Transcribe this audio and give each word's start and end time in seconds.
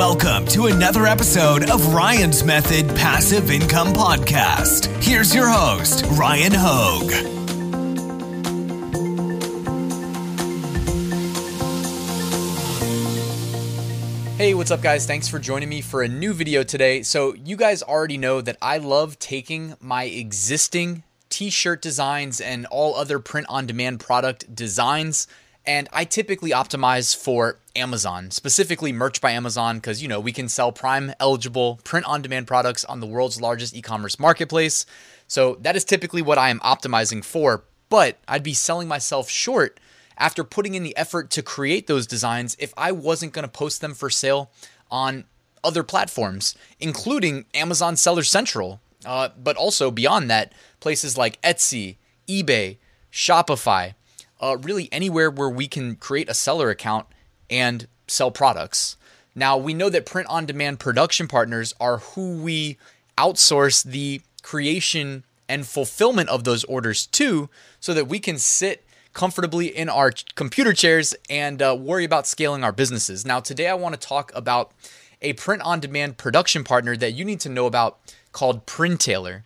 Welcome 0.00 0.46
to 0.46 0.64
another 0.68 1.04
episode 1.04 1.68
of 1.68 1.92
Ryan's 1.92 2.42
Method 2.42 2.88
Passive 2.96 3.50
Income 3.50 3.88
Podcast. 3.88 4.86
Here's 5.04 5.34
your 5.34 5.46
host, 5.46 6.06
Ryan 6.12 6.52
Hogue. 6.54 7.10
Hey, 14.38 14.54
what's 14.54 14.70
up, 14.70 14.80
guys? 14.80 15.06
Thanks 15.06 15.28
for 15.28 15.38
joining 15.38 15.68
me 15.68 15.82
for 15.82 16.00
a 16.00 16.08
new 16.08 16.32
video 16.32 16.62
today. 16.62 17.02
So, 17.02 17.34
you 17.34 17.56
guys 17.58 17.82
already 17.82 18.16
know 18.16 18.40
that 18.40 18.56
I 18.62 18.78
love 18.78 19.18
taking 19.18 19.74
my 19.80 20.04
existing 20.04 21.02
t 21.28 21.50
shirt 21.50 21.82
designs 21.82 22.40
and 22.40 22.64
all 22.70 22.94
other 22.94 23.18
print 23.18 23.48
on 23.50 23.66
demand 23.66 24.00
product 24.00 24.54
designs 24.54 25.26
and 25.66 25.88
I 25.92 26.04
typically 26.04 26.50
optimize 26.50 27.14
for 27.14 27.58
Amazon, 27.76 28.30
specifically 28.30 28.92
Merch 28.92 29.20
by 29.20 29.32
Amazon, 29.32 29.76
because 29.76 30.02
you 30.02 30.08
know 30.08 30.20
we 30.20 30.32
can 30.32 30.48
sell 30.48 30.72
Prime 30.72 31.12
eligible 31.20 31.80
print 31.84 32.06
on 32.06 32.22
demand 32.22 32.46
products 32.46 32.84
on 32.84 33.00
the 33.00 33.06
world's 33.06 33.40
largest 33.40 33.76
e 33.76 33.82
commerce 33.82 34.18
marketplace. 34.18 34.86
So 35.28 35.56
that 35.60 35.76
is 35.76 35.84
typically 35.84 36.22
what 36.22 36.38
I 36.38 36.50
am 36.50 36.60
optimizing 36.60 37.24
for. 37.24 37.64
But 37.88 38.18
I'd 38.26 38.42
be 38.42 38.54
selling 38.54 38.88
myself 38.88 39.28
short 39.28 39.78
after 40.16 40.44
putting 40.44 40.74
in 40.74 40.82
the 40.82 40.96
effort 40.96 41.30
to 41.30 41.42
create 41.42 41.86
those 41.86 42.06
designs 42.06 42.56
if 42.58 42.72
I 42.76 42.92
wasn't 42.92 43.32
going 43.32 43.44
to 43.44 43.48
post 43.48 43.80
them 43.80 43.94
for 43.94 44.10
sale 44.10 44.50
on 44.90 45.24
other 45.62 45.82
platforms, 45.82 46.54
including 46.78 47.44
Amazon 47.54 47.96
Seller 47.96 48.22
Central, 48.22 48.80
uh, 49.04 49.30
but 49.36 49.56
also 49.56 49.90
beyond 49.90 50.30
that, 50.30 50.52
places 50.78 51.18
like 51.18 51.40
Etsy, 51.42 51.96
eBay, 52.28 52.78
Shopify 53.12 53.94
uh, 54.40 54.56
really 54.62 54.88
anywhere 54.90 55.30
where 55.30 55.48
we 55.48 55.68
can 55.68 55.96
create 55.96 56.28
a 56.28 56.34
seller 56.34 56.70
account 56.70 57.06
and 57.48 57.86
sell 58.06 58.30
products. 58.30 58.96
Now, 59.34 59.56
we 59.56 59.74
know 59.74 59.88
that 59.90 60.06
print 60.06 60.28
on 60.28 60.46
demand 60.46 60.80
production 60.80 61.28
partners 61.28 61.74
are 61.80 61.98
who 61.98 62.42
we 62.42 62.78
outsource 63.16 63.84
the 63.84 64.22
creation 64.42 65.24
and 65.48 65.66
fulfillment 65.66 66.28
of 66.28 66.44
those 66.44 66.64
orders 66.64 67.06
to 67.06 67.48
so 67.78 67.94
that 67.94 68.08
we 68.08 68.18
can 68.18 68.38
sit 68.38 68.84
comfortably 69.12 69.66
in 69.66 69.88
our 69.88 70.12
computer 70.34 70.72
chairs 70.72 71.14
and 71.28 71.60
uh, 71.60 71.76
worry 71.78 72.04
about 72.04 72.26
scaling 72.26 72.64
our 72.64 72.72
businesses. 72.72 73.26
Now, 73.26 73.40
today 73.40 73.68
I 73.68 73.74
want 73.74 74.00
to 74.00 74.08
talk 74.08 74.32
about 74.34 74.72
a 75.20 75.32
print 75.34 75.62
on 75.62 75.80
demand 75.80 76.16
production 76.16 76.64
partner 76.64 76.96
that 76.96 77.12
you 77.12 77.24
need 77.24 77.40
to 77.40 77.48
know 77.48 77.66
about 77.66 77.98
called 78.32 78.66
Printailor. 78.66 79.42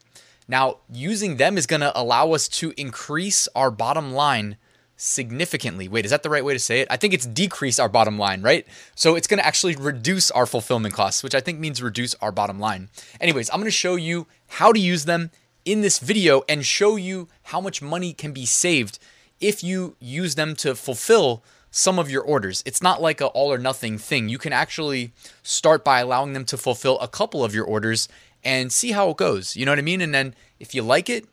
Now, 0.47 0.79
using 0.93 1.37
them 1.37 1.57
is 1.57 1.67
going 1.67 1.81
to 1.81 1.99
allow 1.99 2.33
us 2.33 2.49
to 2.49 2.75
increase 2.77 3.49
our 3.55 3.71
bottom 3.71 4.13
line 4.13 4.57
significantly. 4.97 5.89
Wait, 5.89 6.05
is 6.05 6.11
that 6.11 6.23
the 6.23 6.31
right 6.31 6.45
way 6.45 6.53
to 6.53 6.59
say 6.59 6.81
it? 6.81 6.89
I 6.91 6.97
think 6.97 7.15
it's 7.15 7.27
decrease 7.27 7.79
our 7.79 7.89
bottom 7.89 8.19
line, 8.19 8.43
right? 8.43 8.67
So 8.95 9.17
it's 9.17 9.27
going 9.27 9.39
to 9.39 9.47
actually 9.47 9.77
reduce 9.77 10.31
our 10.31 10.47
fulfillment 10.47 10.95
costs, 10.95 11.23
which 11.23 11.35
I 11.35 11.41
think 11.41 11.59
means 11.59 11.83
reduce 11.83 12.15
our 12.17 12.33
bottom 12.33 12.59
line. 12.59 12.89
Anyways, 13.21 13.51
I'm 13.51 13.57
going 13.57 13.67
to 13.67 13.71
show 13.71 13.97
you 13.97 14.27
how 14.49 14.73
to 14.73 14.79
use 14.79 15.05
them 15.05 15.31
in 15.65 15.81
this 15.81 15.99
video 15.99 16.43
and 16.49 16.65
show 16.65 16.97
you 16.97 17.29
how 17.45 17.61
much 17.61 17.83
money 17.83 18.13
can 18.13 18.33
be 18.33 18.47
saved 18.47 18.99
if 19.41 19.65
you 19.65 19.97
use 19.99 20.35
them 20.35 20.55
to 20.57 20.75
fulfill 20.75 21.43
some 21.71 21.99
of 21.99 22.09
your 22.09 22.23
orders. 22.23 22.63
It's 22.65 22.83
not 22.83 23.03
like 23.03 23.21
a 23.21 23.27
all 23.27 23.53
or 23.53 23.59
nothing 23.59 23.99
thing. 23.99 24.29
You 24.29 24.39
can 24.39 24.53
actually 24.53 25.13
start 25.43 25.85
by 25.85 26.01
allowing 26.01 26.33
them 26.33 26.45
to 26.47 26.57
fulfill 26.57 27.01
a 27.01 27.09
couple 27.09 27.45
of 27.45 27.55
your 27.55 27.65
orders 27.65 28.09
and 28.45 28.73
see 28.73 28.93
how 28.93 29.11
it 29.11 29.17
goes. 29.17 29.57
You 29.57 29.65
know 29.65 29.73
what 29.73 29.79
I 29.79 29.83
mean? 29.83 30.01
And 30.01 30.15
then 30.15 30.35
if 30.61 30.75
you 30.75 30.83
like 30.83 31.11
it, 31.11 31.27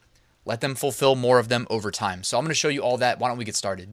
let 0.46 0.62
them 0.62 0.76
fulfill 0.76 1.16
more 1.16 1.40
of 1.40 1.50
them 1.50 1.68
over 1.70 1.92
time. 1.92 2.24
So 2.24 2.38
I'm 2.38 2.44
going 2.44 2.50
to 2.50 2.56
show 2.56 2.70
you 2.70 2.82
all 2.82 2.98
that. 2.98 3.20
Why 3.20 3.28
don't 3.28 3.38
we 3.38 3.46
get 3.46 3.56
started? 3.56 3.92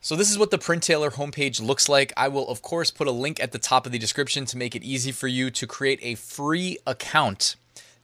So 0.00 0.16
this 0.16 0.30
is 0.30 0.36
what 0.36 0.50
the 0.50 0.58
Printailor 0.58 1.12
homepage 1.12 1.62
looks 1.62 1.88
like. 1.88 2.12
I 2.14 2.28
will 2.28 2.46
of 2.48 2.60
course 2.60 2.90
put 2.90 3.08
a 3.08 3.10
link 3.10 3.42
at 3.42 3.52
the 3.52 3.58
top 3.58 3.86
of 3.86 3.92
the 3.92 3.98
description 3.98 4.44
to 4.46 4.58
make 4.58 4.76
it 4.76 4.82
easy 4.82 5.12
for 5.12 5.28
you 5.28 5.50
to 5.52 5.66
create 5.66 5.98
a 6.02 6.14
free 6.14 6.76
account. 6.86 7.56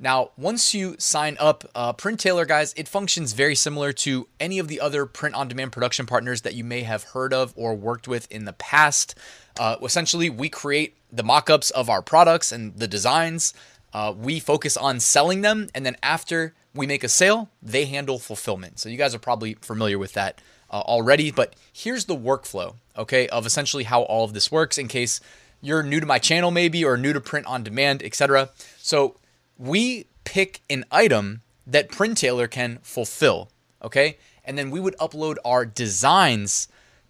Now, 0.03 0.31
once 0.39 0.73
you 0.73 0.97
sign 0.99 1.37
up, 1.39 1.63
uh, 1.75 1.93
Printailor, 1.93 2.49
guys, 2.49 2.73
it 2.75 2.89
functions 2.89 3.35
very 3.35 3.55
similar 3.55 3.93
to 3.93 4.29
any 4.41 4.59
of 4.59 4.67
the 4.67 4.81
other 4.81 5.05
print 5.05 5.35
on 5.35 5.47
demand 5.47 5.73
production 5.73 6.07
partners 6.07 6.41
that 6.41 6.55
you 6.55 6.65
may 6.65 6.85
have 6.85 7.03
heard 7.03 7.35
of 7.35 7.53
or 7.55 7.75
worked 7.75 8.09
with 8.09 8.27
in 8.33 8.47
the 8.47 8.55
past. 8.55 9.15
Uh, 9.59 9.77
essentially, 9.83 10.31
we 10.31 10.49
create 10.49 10.97
the 11.13 11.23
mock 11.23 11.51
ups 11.51 11.69
of 11.69 11.91
our 11.91 12.01
products 12.01 12.51
and 12.51 12.75
the 12.77 12.89
designs. 12.89 13.53
Uh, 13.93 14.15
we 14.17 14.39
focus 14.39 14.77
on 14.77 15.01
selling 15.01 15.43
them, 15.43 15.69
and 15.75 15.85
then 15.85 15.97
after 16.03 16.55
we 16.75 16.87
make 16.87 17.03
a 17.03 17.09
sale, 17.09 17.49
they 17.63 17.87
handle 17.87 18.19
fulfillment. 18.19 18.79
So 18.79 18.89
you 18.89 18.97
guys 18.97 19.15
are 19.15 19.19
probably 19.19 19.55
familiar 19.55 19.99
with 19.99 20.13
that 20.13 20.41
uh, 20.71 20.81
already, 20.81 21.31
but 21.31 21.55
here's 21.73 22.05
the 22.05 22.17
workflow, 22.17 22.77
okay, 22.97 23.27
of 23.29 23.47
essentially 23.47 23.85
how 23.85 24.03
all 24.03 24.25
of 24.25 24.33
this 24.33 24.53
works 24.53 24.79
in 24.79 24.87
case 24.87 25.21
you're 25.61 25.83
new 25.83 26.01
to 26.01 26.07
my 26.07 26.19
channel, 26.19 26.51
maybe, 26.51 26.85
or 26.85 26.97
new 26.97 27.13
to 27.13 27.21
print 27.21 27.47
on 27.47 27.63
demand, 27.63 28.03
etc. 28.03 28.51
So 28.79 29.17
we 29.59 30.07
pick 30.25 30.61
an 30.71 30.85
item 30.91 31.43
that 31.67 31.89
Printailor 31.89 32.51
can 32.51 32.79
fulfill, 32.83 33.51
okay, 33.83 34.17
and 34.45 34.57
then 34.57 34.71
we 34.71 34.81
would 34.81 34.97
upload 34.99 35.37
our 35.45 35.67
designs 35.67 36.69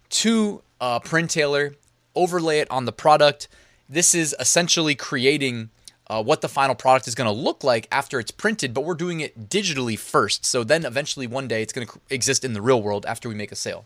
to 0.09 0.61
uh, 0.79 0.99
Printailor, 0.99 1.75
overlay 2.15 2.59
it 2.59 2.69
on 2.69 2.85
the 2.85 2.91
product. 2.91 3.47
This 3.87 4.13
is 4.13 4.35
essentially 4.39 4.95
creating 4.95 5.69
uh, 6.11 6.21
what 6.21 6.41
the 6.41 6.49
final 6.49 6.75
product 6.75 7.07
is 7.07 7.15
going 7.15 7.25
to 7.25 7.31
look 7.31 7.63
like 7.63 7.87
after 7.89 8.19
it's 8.19 8.31
printed, 8.31 8.73
but 8.73 8.83
we're 8.83 8.95
doing 8.95 9.21
it 9.21 9.47
digitally 9.47 9.97
first. 9.97 10.45
So 10.45 10.61
then 10.61 10.83
eventually 10.83 11.25
one 11.25 11.47
day 11.47 11.61
it's 11.61 11.71
going 11.71 11.87
to 11.87 11.99
exist 12.09 12.43
in 12.43 12.51
the 12.51 12.61
real 12.61 12.81
world 12.81 13.05
after 13.05 13.29
we 13.29 13.35
make 13.35 13.49
a 13.49 13.55
sale. 13.55 13.85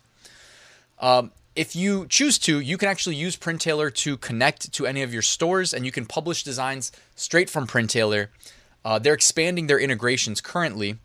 Um, 0.99 1.31
if 1.55 1.75
you 1.75 2.07
choose 2.07 2.39
to, 2.39 2.59
you 2.59 2.79
can 2.79 2.89
actually 2.89 3.15
use 3.15 3.37
Printailor 3.37 3.93
to 3.93 4.17
connect 4.17 4.73
to 4.73 4.87
any 4.87 5.03
of 5.03 5.13
your 5.13 5.21
stores 5.21 5.71
and 5.71 5.85
you 5.85 5.91
can 5.91 6.07
publish 6.07 6.43
designs 6.43 6.91
straight 7.15 7.47
from 7.47 7.67
Printailor. 7.67 8.29
Uh, 8.83 8.97
they're 8.97 9.13
expanding 9.13 9.67
their 9.67 9.79
integrations 9.79 10.41
currently. 10.41 10.97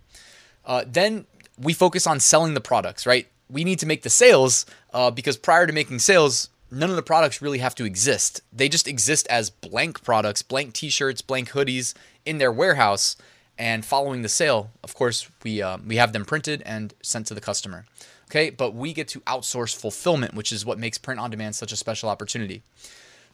Uh, 0.65 0.85
then 0.87 1.27
we 1.59 1.75
focus 1.75 2.07
on 2.07 2.19
selling 2.19 2.55
the 2.55 2.63
products, 2.63 3.07
right? 3.07 3.27
We 3.51 3.63
need 3.63 3.79
to 3.81 3.87
make 3.87 4.05
the 4.05 4.11
sales 4.11 4.65
uh, 4.95 5.11
because 5.11 5.37
prior 5.37 5.67
to 5.67 5.73
making 5.75 5.99
sales, 5.99 6.49
none 6.71 6.91
of 6.91 6.97
the 6.97 7.03
products 7.03 7.43
really 7.43 7.59
have 7.59 7.75
to 7.77 7.85
exist. 7.85 8.41
They 8.53 8.69
just 8.69 8.89
exist 8.89 9.27
as 9.29 9.51
blank 9.51 10.03
products, 10.03 10.43
blank 10.43 10.73
T-shirts, 10.73 11.23
blank 11.23 11.51
hoodies 11.51 11.95
in 12.25 12.39
their 12.39 12.53
warehouse. 12.53 13.17
And 13.59 13.85
following 13.85 14.23
the 14.23 14.29
sale, 14.29 14.71
of 14.83 14.95
course, 14.95 15.29
we 15.45 15.61
uh, 15.61 15.79
we 15.87 15.97
have 15.97 16.13
them 16.13 16.25
printed 16.25 16.63
and 16.65 16.95
sent 17.03 17.27
to 17.27 17.35
the 17.35 17.43
customer. 17.43 17.85
Okay, 18.31 18.49
but 18.49 18.75
we 18.75 18.93
get 18.93 19.09
to 19.09 19.21
outsource 19.21 19.77
fulfillment, 19.77 20.35
which 20.35 20.53
is 20.53 20.65
what 20.65 20.79
makes 20.79 20.99
print 20.99 21.21
on 21.21 21.31
demand 21.31 21.57
such 21.57 21.73
a 21.73 21.77
special 21.77 22.09
opportunity. 22.09 22.63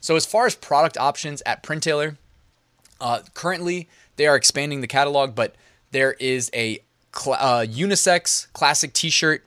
So 0.01 0.15
as 0.15 0.25
far 0.25 0.45
as 0.45 0.55
product 0.55 0.97
options 0.97 1.41
at 1.45 1.63
Printailor, 1.63 2.17
uh, 2.99 3.19
currently 3.33 3.87
they 4.15 4.27
are 4.27 4.35
expanding 4.35 4.81
the 4.81 4.87
catalog, 4.87 5.35
but 5.35 5.55
there 5.91 6.13
is 6.13 6.49
a 6.53 6.79
cl- 7.15 7.37
uh, 7.39 7.65
unisex 7.65 8.51
classic 8.53 8.91
T-shirt 8.93 9.45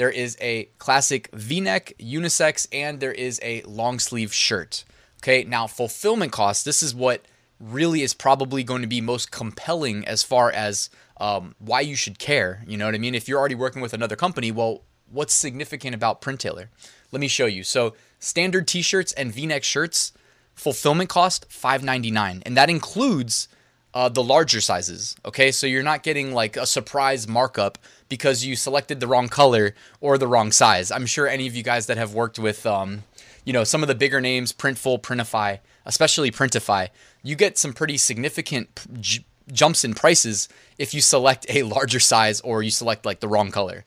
there 0.00 0.08
is 0.08 0.34
a 0.40 0.64
classic 0.78 1.28
v-neck 1.34 1.92
unisex 2.00 2.66
and 2.72 3.00
there 3.00 3.12
is 3.12 3.38
a 3.42 3.60
long 3.64 3.98
sleeve 3.98 4.32
shirt. 4.32 4.82
Okay, 5.22 5.44
now 5.44 5.66
fulfillment 5.66 6.32
costs, 6.32 6.64
this 6.64 6.82
is 6.82 6.94
what 6.94 7.20
really 7.60 8.00
is 8.00 8.14
probably 8.14 8.64
going 8.64 8.80
to 8.80 8.88
be 8.88 9.02
most 9.02 9.30
compelling 9.30 10.08
as 10.08 10.22
far 10.22 10.50
as 10.52 10.88
um, 11.20 11.54
why 11.58 11.82
you 11.82 11.96
should 11.96 12.18
care. 12.18 12.64
You 12.66 12.78
know 12.78 12.86
what 12.86 12.94
I 12.94 12.98
mean? 12.98 13.14
If 13.14 13.28
you're 13.28 13.38
already 13.38 13.54
working 13.54 13.82
with 13.82 13.92
another 13.92 14.16
company, 14.16 14.50
well, 14.50 14.84
what's 15.10 15.34
significant 15.34 15.94
about 15.94 16.22
Printailor? 16.22 16.68
Let 17.12 17.20
me 17.20 17.28
show 17.28 17.44
you. 17.44 17.62
So 17.62 17.94
standard 18.18 18.66
t-shirts 18.66 19.12
and 19.12 19.30
v-neck 19.30 19.64
shirts, 19.64 20.12
fulfillment 20.54 21.10
cost 21.10 21.46
$5.99. 21.50 22.40
And 22.46 22.56
that 22.56 22.70
includes 22.70 23.48
uh, 23.94 24.08
the 24.08 24.22
larger 24.22 24.60
sizes. 24.60 25.16
Okay, 25.24 25.50
so 25.50 25.66
you're 25.66 25.82
not 25.82 26.02
getting 26.02 26.32
like 26.32 26.56
a 26.56 26.66
surprise 26.66 27.26
markup 27.26 27.78
because 28.08 28.44
you 28.44 28.56
selected 28.56 29.00
the 29.00 29.06
wrong 29.06 29.28
color 29.28 29.74
or 30.00 30.18
the 30.18 30.26
wrong 30.28 30.52
size. 30.52 30.90
I'm 30.90 31.06
sure 31.06 31.26
any 31.26 31.46
of 31.46 31.56
you 31.56 31.62
guys 31.62 31.86
that 31.86 31.96
have 31.96 32.14
worked 32.14 32.38
with, 32.38 32.66
um, 32.66 33.04
you 33.44 33.52
know, 33.52 33.64
some 33.64 33.82
of 33.82 33.88
the 33.88 33.94
bigger 33.94 34.20
names, 34.20 34.52
Printful, 34.52 35.00
Printify, 35.02 35.60
especially 35.86 36.30
Printify, 36.30 36.88
you 37.22 37.34
get 37.34 37.58
some 37.58 37.72
pretty 37.72 37.96
significant 37.96 38.68
j- 39.00 39.24
jumps 39.52 39.84
in 39.84 39.94
prices 39.94 40.48
if 40.78 40.94
you 40.94 41.00
select 41.00 41.46
a 41.48 41.62
larger 41.64 42.00
size 42.00 42.40
or 42.42 42.62
you 42.62 42.70
select 42.70 43.04
like 43.04 43.20
the 43.20 43.28
wrong 43.28 43.50
color. 43.50 43.84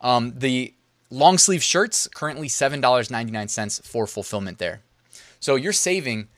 Um, 0.00 0.34
the 0.36 0.74
long 1.10 1.38
sleeve 1.38 1.62
shirts 1.62 2.08
currently 2.08 2.48
seven 2.48 2.80
dollars 2.80 3.10
ninety 3.10 3.32
nine 3.32 3.48
cents 3.48 3.80
for 3.84 4.06
fulfillment 4.06 4.58
there. 4.58 4.82
So 5.40 5.54
you're 5.56 5.72
saving 5.72 6.28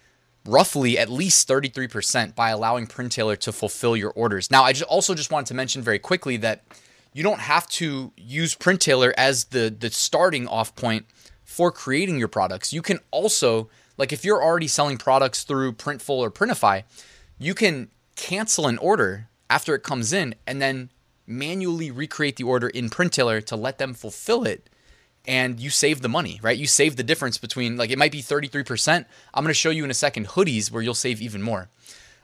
roughly 0.47 0.99
at 0.99 1.11
least 1.11 1.49
33% 1.49 2.35
by 2.35 2.51
allowing 2.51 2.87
Printailor 2.87 3.37
to 3.39 3.53
fulfill 3.53 3.97
your 3.97 4.11
orders. 4.11 4.51
Now, 4.51 4.65
I 4.65 4.73
just 4.73 4.89
also 4.89 5.15
just 5.15 5.31
wanted 5.31 5.47
to 5.47 5.55
mention 5.55 5.83
very 5.83 5.99
quickly 5.99 6.37
that 6.39 6.65
you 7.13 7.23
don't 7.23 7.41
have 7.41 7.69
to 7.69 8.13
use 8.17 8.55
Printailor 8.55 9.13
as 9.17 9.47
the 9.47 9.75
the 9.77 9.91
starting 9.91 10.47
off 10.47 10.75
point 10.75 11.07
for 11.45 11.73
creating 11.73 12.19
your 12.19 12.29
products. 12.29 12.73
You 12.73 12.83
can 12.83 13.01
also 13.11 13.69
like 13.97 14.13
if 14.13 14.25
you're 14.25 14.43
already 14.43 14.69
selling 14.69 14.99
products 14.99 15.43
through 15.43 15.73
Printful 15.73 16.11
or 16.19 16.31
Printify, 16.31 16.85
you 17.39 17.55
can 17.55 17.91
cancel 18.17 18.67
an 18.67 18.79
order 18.79 19.29
after 19.51 19.75
it 19.75 19.83
comes 19.83 20.13
in 20.13 20.35
and 20.47 20.61
then 20.61 20.91
manually 21.27 21.91
recreate 21.91 22.37
the 22.37 22.45
order 22.45 22.69
in 22.69 22.89
Printailor 22.89 23.45
to 23.47 23.57
let 23.57 23.79
them 23.79 23.95
fulfill 23.95 24.45
it 24.45 24.69
and 25.29 25.61
you 25.61 25.69
save 25.69 26.01
the 26.01 26.09
money, 26.09 26.41
right? 26.43 26.57
You 26.57 26.67
save 26.67 26.97
the 26.97 27.03
difference 27.03 27.37
between, 27.37 27.77
like, 27.77 27.91
it 27.91 27.99
might 27.99 28.11
be 28.11 28.23
33%. 28.23 29.05
I'm 29.35 29.45
going 29.45 29.51
to 29.51 29.55
show 29.55 29.69
you 29.69 29.85
in 29.85 29.91
a 29.91 29.95
second 29.95 30.29
hoodies 30.29 30.73
where 30.73 30.83
you'll 30.83 30.95
save 30.95 31.21
even 31.21 31.43
more. 31.43 31.69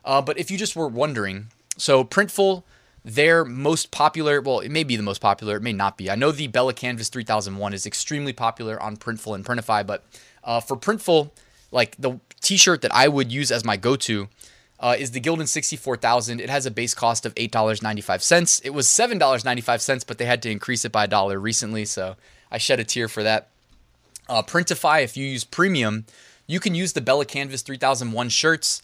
Uh, 0.07 0.23
but 0.23 0.39
if 0.39 0.51
you 0.51 0.57
just 0.57 0.75
were 0.75 0.89
wondering, 0.89 1.49
so 1.77 2.03
Printful, 2.03 2.63
their 3.05 3.45
most 3.45 3.91
popular, 3.91 4.41
well, 4.41 4.61
it 4.61 4.71
may 4.71 4.85
be 4.85 4.97
the 4.97 5.03
most 5.03 5.21
popular, 5.21 5.59
it 5.59 5.63
may 5.63 5.75
not 5.75 5.99
be. 5.99 6.11
I 6.11 6.15
know 6.15 6.33
the 6.33 6.47
Bella 6.47 6.73
Canvas 6.73 7.11
3001 7.11 7.75
is 7.75 7.85
extremely 7.85 8.33
popular 8.33 8.83
on 8.83 8.97
Printful 8.97 9.35
and 9.35 9.45
Printify, 9.45 9.87
but 9.87 10.03
uh, 10.43 10.61
for 10.61 10.75
Printful, 10.75 11.31
like 11.71 11.97
the 11.99 12.19
t 12.41 12.57
shirt 12.57 12.81
that 12.81 12.95
I 12.95 13.09
would 13.09 13.31
use 13.31 13.53
as 13.53 13.67
my 13.67 13.77
go 13.77 13.97
to 13.97 14.29
uh, 14.81 14.97
is 14.99 15.11
the 15.11 15.21
Gildan 15.21 15.47
64000. 15.47 16.41
It 16.41 16.49
has 16.49 16.65
a 16.65 16.71
base 16.71 16.95
cost 16.95 17.27
of 17.27 17.35
$8.95. 17.35 18.65
It 18.65 18.71
was 18.71 18.87
$7.95, 18.87 20.07
but 20.07 20.17
they 20.17 20.25
had 20.25 20.41
to 20.43 20.51
increase 20.51 20.87
it 20.87 20.93
by 20.93 21.05
a 21.05 21.09
dollar 21.09 21.39
recently, 21.39 21.85
so 21.85 22.17
I 22.51 22.59
shed 22.59 22.81
a 22.81 22.85
tear 22.85 23.09
for 23.09 23.23
that. 23.23 23.49
Uh, 24.29 24.43
Printify, 24.43 25.03
if 25.03 25.17
you 25.17 25.27
use 25.27 25.45
premium, 25.45 26.07
you 26.47 26.61
can 26.61 26.75
use 26.75 26.93
the 26.93 27.01
Bella 27.01 27.25
Canvas 27.25 27.63
3001 27.63 28.29
shirts 28.29 28.83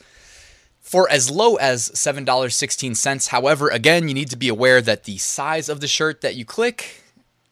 for 0.80 1.08
as 1.10 1.30
low 1.30 1.56
as 1.56 1.90
$7.16. 1.90 3.28
However, 3.28 3.68
again, 3.68 4.08
you 4.08 4.14
need 4.14 4.30
to 4.30 4.36
be 4.36 4.48
aware 4.48 4.80
that 4.80 5.04
the 5.04 5.18
size 5.18 5.68
of 5.68 5.80
the 5.80 5.88
shirt 5.88 6.20
that 6.20 6.34
you 6.34 6.44
click 6.44 7.02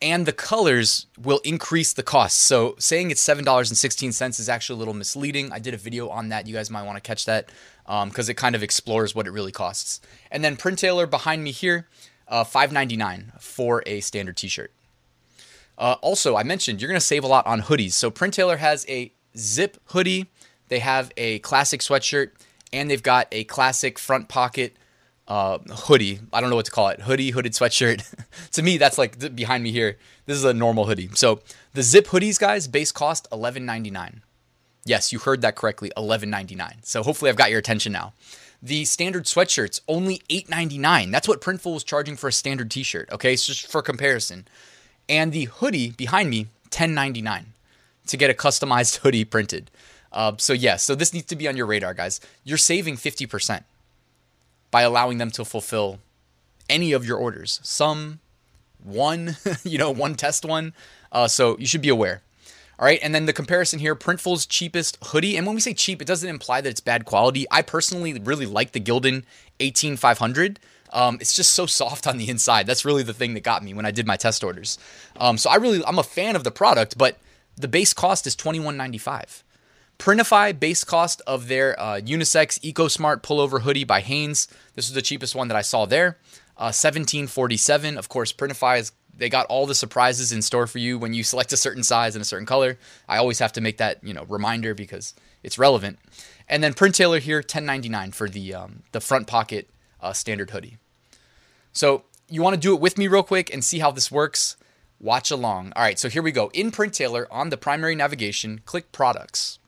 and 0.01 0.27
the 0.27 0.33
colors 0.33 1.07
will 1.21 1.41
increase 1.45 1.93
the 1.93 2.03
cost. 2.03 2.39
So 2.39 2.77
saying 2.79 3.11
it's 3.11 3.27
$7.16 3.27 4.41
is 4.41 4.49
actually 4.49 4.77
a 4.77 4.79
little 4.79 4.95
misleading. 4.95 5.53
I 5.53 5.59
did 5.59 5.75
a 5.75 5.79
video 5.79 6.09
on 6.09 6.29
that. 6.29 6.47
You 6.47 6.55
guys 6.55 6.71
might 6.71 6.85
want 6.85 6.97
to 6.97 7.01
catch 7.01 7.25
that 7.27 7.51
because 7.85 8.29
um, 8.29 8.31
it 8.31 8.37
kind 8.37 8.55
of 8.55 8.63
explores 8.63 9.15
what 9.15 9.27
it 9.27 9.31
really 9.31 9.53
costs. 9.53 10.01
And 10.31 10.45
then 10.45 10.57
Printailor 10.57 11.09
behind 11.09 11.43
me 11.43 11.51
here, 11.51 11.89
uh, 12.29 12.45
$5.99 12.45 13.41
for 13.41 13.83
a 13.87 14.01
standard 14.01 14.37
t-shirt. 14.37 14.73
Uh, 15.79 15.97
also, 16.03 16.37
I 16.37 16.43
mentioned 16.43 16.83
you're 16.83 16.89
going 16.89 17.01
to 17.01 17.07
save 17.07 17.25
a 17.25 17.29
lot 17.29 17.47
on 17.47 17.63
hoodies. 17.63 17.93
So 17.93 18.11
Printailor 18.11 18.59
has 18.59 18.85
a 18.89 19.13
zip 19.37 19.79
hoodie. 19.87 20.27
They 20.69 20.81
have 20.81 21.13
a 21.17 21.39
classic 21.39 21.81
sweatshirt 21.81 22.33
and 22.73 22.91
they've 22.91 23.03
got 23.03 23.29
a 23.33 23.45
classic 23.45 23.99
front 23.99 24.29
pocket 24.29 24.77
uh, 25.29 25.59
hoodie. 25.71 26.21
I 26.33 26.41
don't 26.41 26.51
know 26.51 26.57
what 26.57 26.65
to 26.67 26.71
call 26.71 26.89
it. 26.89 27.03
Hoodie, 27.03 27.31
hooded 27.31 27.53
sweatshirt. 27.53 28.03
to 28.53 28.63
me, 28.63 28.79
that's 28.79 28.99
like 28.99 29.35
behind 29.37 29.63
me 29.63 29.71
here. 29.71 29.99
This 30.27 30.37
is 30.37 30.45
a 30.45 30.55
normal 30.55 30.87
hoodie. 30.87 31.11
So 31.15 31.41
the 31.75 31.83
zip 31.83 32.07
hoodies, 32.09 32.39
guys, 32.39 32.67
base 32.67 32.93
cost 32.93 33.29
eleven 33.31 33.65
ninety 33.65 33.91
nine. 33.91 34.23
Yes, 34.85 35.13
you 35.13 35.19
heard 35.19 35.43
that 35.43 35.55
correctly, 35.55 35.93
eleven 35.97 36.31
ninety 36.31 36.55
nine. 36.55 36.79
So 36.83 37.03
hopefully, 37.03 37.31
I've 37.31 37.37
got 37.37 37.51
your 37.51 37.59
attention 37.59 37.93
now. 37.93 38.15
The 38.63 38.85
standard 38.87 39.25
sweatshirts 39.25 39.83
only 39.87 40.23
eight 40.31 40.49
ninety 40.49 40.79
nine. 40.79 41.11
That's 41.11 41.29
what 41.29 41.41
Printful 41.41 41.75
was 41.75 41.85
charging 41.85 42.17
for 42.17 42.29
a 42.29 42.33
standard 42.33 42.71
T-shirt. 42.71 43.11
Okay, 43.13 43.37
so 43.37 43.53
just 43.53 43.71
for 43.71 43.83
comparison. 43.83 44.49
And 45.09 45.33
the 45.33 45.45
hoodie 45.45 45.91
behind 45.91 46.31
me, 46.31 46.49
ten 46.71 46.95
ninety 46.95 47.23
nine, 47.23 47.47
to 48.07 48.17
get 48.17 48.31
a 48.31 48.35
customized 48.35 48.97
hoodie 49.03 49.25
printed. 49.25 49.71
Uh, 50.13 50.33
so 50.39 50.53
yeah, 50.53 50.77
so 50.77 50.95
this 50.95 51.13
needs 51.13 51.27
to 51.27 51.37
be 51.37 51.49
on 51.49 51.57
your 51.57 51.67
radar, 51.67 51.95
guys. 51.95 52.21
You're 52.45 52.59
saving 52.59 52.97
fifty 52.97 53.27
percent 53.27 53.65
by 54.71 54.83
allowing 54.83 55.19
them 55.19 55.31
to 55.33 55.45
fulfill 55.45 55.99
any 56.69 56.93
of 56.93 57.07
your 57.07 57.17
orders. 57.17 57.61
Some, 57.63 58.21
one, 58.83 59.37
you 59.65 59.79
know, 59.79 59.91
one 59.91 60.15
test 60.15 60.45
one. 60.45 60.73
Uh, 61.11 61.29
so 61.29 61.57
you 61.59 61.67
should 61.67 61.81
be 61.83 61.89
aware. 61.89 62.23
All 62.79 62.85
right, 62.85 63.01
and 63.03 63.13
then 63.13 63.27
the 63.27 63.33
comparison 63.33 63.81
here 63.81 63.97
Printful's 63.97 64.47
cheapest 64.47 64.99
hoodie. 65.07 65.37
And 65.37 65.47
when 65.47 65.57
we 65.57 65.61
say 65.61 65.75
cheap, 65.75 66.01
it 66.01 66.07
doesn't 66.07 66.29
imply 66.29 66.61
that 66.61 66.69
it's 66.69 66.81
bad 66.81 67.05
quality. 67.05 67.45
I 67.51 67.61
personally 67.63 68.17
really 68.21 68.47
like 68.47 68.71
the 68.71 68.81
Gildan 68.81 69.25
18500. 69.59 70.61
Um, 70.93 71.19
it's 71.21 71.35
just 71.35 71.55
so 71.55 71.67
soft 71.67 72.07
on 72.07 72.17
the 72.19 72.29
inside. 72.29 72.67
That's 72.67 72.85
really 72.85 73.03
the 73.03 73.15
thing 73.15 73.35
that 73.35 73.43
got 73.43 73.63
me 73.63 73.75
when 73.75 73.87
I 73.87 73.91
did 73.91 74.07
my 74.07 74.17
test 74.17 74.43
orders. 74.43 74.79
Um, 75.17 75.39
so 75.39 75.51
I 75.51 75.57
really, 75.57 75.85
I'm 75.85 75.99
a 75.99 76.05
fan 76.05 76.37
of 76.37 76.45
the 76.45 76.51
product, 76.51 76.97
but 76.97 77.19
the 77.57 77.69
base 77.69 77.93
cost 77.93 78.27
is 78.27 78.37
21.95. 78.37 79.43
Printify 79.99 80.59
base 80.59 80.85
cost 80.85 81.21
of 81.27 81.49
their 81.49 81.79
uh, 81.79 82.01
unisex 82.01 82.61
EcoSmart 82.61 83.23
pullover 83.23 83.63
hoodie 83.63 83.85
by 83.85 84.01
Hanes. 84.01 84.47
This 84.75 84.89
was 84.89 84.95
the 84.95 85.03
cheapest 85.03 85.35
one 85.35 85.49
that 85.49 85.57
I 85.57 85.63
saw 85.63 85.87
there. 85.87 86.19
Uh, 86.57 86.71
1747. 86.71 87.99
Of 87.99 88.09
course, 88.09 88.33
Printify 88.33 88.79
is 88.79 88.93
they 89.17 89.29
got 89.29 89.47
all 89.47 89.67
the 89.67 89.75
surprises 89.75 90.31
in 90.31 90.43
store 90.43 90.69
for 90.69 90.79
you 90.79 90.99
when 90.99 91.15
you 91.15 91.25
select 91.25 91.53
a 91.53 91.57
certain 91.57 91.83
size 91.83 92.15
and 92.15 92.23
a 92.23 92.25
certain 92.25 92.47
color. 92.47 92.79
I 93.09 93.19
always 93.19 93.41
have 93.41 93.53
to 93.55 93.61
make 93.61 93.79
that 93.79 94.03
you 94.03 94.15
know 94.15 94.25
reminder 94.29 94.75
because 94.75 95.15
it's 95.43 95.59
relevant. 95.59 95.99
And 96.49 96.63
then 96.63 96.75
Printailor 96.75 97.19
here, 97.19 97.43
10.99 97.43 98.15
for 98.15 98.29
the 98.29 98.55
um, 98.55 98.83
the 98.93 99.01
front 99.01 99.27
pocket 99.27 99.69
uh, 100.01 100.13
standard 100.13 100.51
hoodie. 100.51 100.79
So 101.73 102.05
you 102.29 102.43
want 102.43 102.55
to 102.55 102.61
do 102.61 102.75
it 102.75 102.81
with 102.81 102.99
me 102.99 103.09
real 103.09 103.23
quick 103.23 103.53
and 103.53 103.65
see 103.65 103.79
how 103.79 103.91
this 103.91 104.11
works. 104.11 104.57
Watch 105.01 105.31
along. 105.31 105.73
All 105.77 105.83
right, 105.83 105.99
so 105.99 106.09
here 106.09 106.23
we 106.23 106.33
go. 106.33 106.51
In 106.53 106.71
Printailor, 106.71 107.27
on 107.31 107.51
the 107.51 107.57
primary 107.57 107.95
navigation, 107.95 108.61
click 108.65 108.91
Products. 108.91 109.59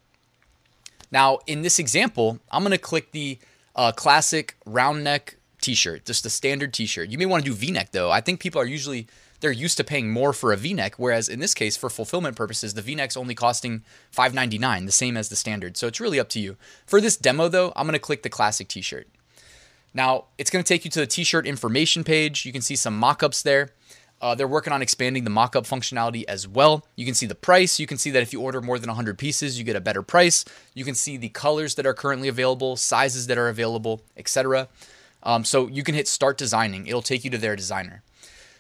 Now, 1.13 1.39
in 1.47 1.63
this 1.63 1.79
example, 1.79 2.41
I'm 2.51 2.63
going 2.63 2.73
to 2.73 2.79
click 2.79 3.13
the 3.13 3.39
uh, 3.75 3.93
classic 3.93 4.57
round 4.67 5.05
neck 5.05 5.37
t-shirt, 5.61 6.05
just 6.07 6.23
the 6.23 6.31
standard 6.31 6.73
t-shirt. 6.73 7.11
You 7.11 7.19
may 7.19 7.27
want 7.27 7.45
to 7.45 7.51
do 7.51 7.57
v-neck 7.57 7.93
though. 7.93 8.11
I 8.11 8.21
think 8.21 8.41
people 8.41 8.61
are 8.61 8.67
usually 8.67 9.07
they're 9.41 9.53
used 9.53 9.77
to 9.79 9.85
paying 9.85 10.11
more 10.11 10.33
for 10.33 10.53
a 10.53 10.57
v-neck, 10.57 10.95
whereas 10.99 11.29
in 11.29 11.41
this 11.41 11.55
case, 11.55 11.77
for 11.77 11.89
fulfillment 11.89 12.37
purposes, 12.37 12.75
the 12.75 12.83
v-neck's 12.83 13.17
only 13.17 13.35
costing 13.35 13.83
$5.99, 14.15 14.85
the 14.87 14.93
same 14.93 15.17
as 15.17 15.31
the 15.31 15.37
standard. 15.37 15.77
So 15.77 15.87
it's 15.87 16.01
really 16.01 16.21
up 16.21 16.29
to 16.31 16.41
you. 16.41 16.57
For 16.87 17.01
this 17.01 17.17
demo 17.17 17.49
though, 17.49 17.73
I'm 17.75 17.87
going 17.87 17.95
to 17.95 17.99
click 17.99 18.23
the 18.23 18.29
classic 18.29 18.69
t-shirt. 18.69 19.09
Now, 19.93 20.27
it's 20.39 20.51
going 20.51 20.65
to 20.65 20.69
take 20.69 20.85
you 20.85 20.91
to 20.93 21.01
the 21.01 21.07
t-shirt 21.07 21.47
information 21.47 22.05
page. 22.05 22.47
You 22.47 22.53
can 22.53 22.63
see 22.63 22.77
some 22.77 22.97
mock-ups 22.97 23.43
there. 23.43 23.71
Uh, 24.21 24.35
they're 24.35 24.47
working 24.47 24.73
on 24.73 24.83
expanding 24.83 25.25
the 25.25 25.31
mock 25.31 25.57
up 25.57 25.65
functionality 25.65 26.25
as 26.29 26.47
well. 26.47 26.87
You 26.95 27.07
can 27.07 27.15
see 27.15 27.27
the 27.27 27.35
price. 27.35 27.81
You 27.81 27.87
can 27.87 27.97
see 27.97 28.11
that 28.11 28.23
if 28.23 28.33
you 28.33 28.41
order 28.41 28.61
more 28.61 28.79
than 28.79 28.89
100 28.89 29.17
pieces, 29.19 29.59
you 29.59 29.65
get 29.65 29.77
a 29.77 29.81
better 29.81 30.03
price. 30.03 30.45
You 30.75 30.85
can 30.85 30.95
see 30.95 31.17
the 31.17 31.31
colors 31.31 31.75
that 31.77 31.87
are 31.87 31.95
currently 31.95 32.29
available, 32.29 32.77
sizes 32.77 33.29
that 33.29 33.39
are 33.39 33.49
available, 33.49 34.03
etc. 34.17 34.69
Um, 35.23 35.45
so 35.45 35.69
you 35.69 35.83
can 35.83 35.95
hit 35.95 36.07
start 36.07 36.37
designing. 36.37 36.87
It'll 36.87 37.03
take 37.03 37.25
you 37.25 37.31
to 37.31 37.39
their 37.39 37.57
designer. 37.57 38.03